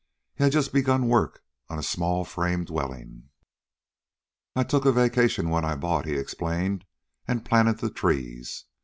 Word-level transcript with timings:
He 0.33 0.43
had 0.43 0.51
just 0.51 0.73
begun 0.73 1.07
work 1.09 1.43
on 1.69 1.77
a 1.77 1.83
small 1.83 2.25
frame 2.25 2.65
dwelling. 2.65 3.29
"I 4.55 4.63
took 4.63 4.83
a 4.85 4.91
vacation 4.91 5.51
when 5.51 5.63
I 5.63 5.75
bought," 5.75 6.07
he 6.07 6.13
explained, 6.15 6.85
"and 7.27 7.45
planted 7.45 7.77
the 7.77 7.91
trees. 7.91 8.65